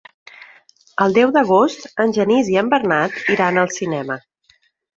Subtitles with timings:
[1.05, 4.21] El deu d'agost en Genís i en Bernat iran al cinema.